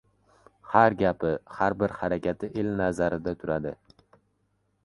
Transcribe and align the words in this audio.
Har 0.69 0.95
gapi, 1.01 1.33
har 1.59 1.77
bir 1.83 1.95
harakati 1.99 2.49
el 2.63 2.73
nazarida 2.83 3.35
turadi. 3.45 3.75